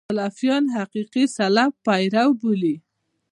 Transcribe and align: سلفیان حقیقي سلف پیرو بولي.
سلفیان 0.09 0.63
حقیقي 0.77 1.23
سلف 1.37 1.71
پیرو 1.85 2.27
بولي. 2.41 2.75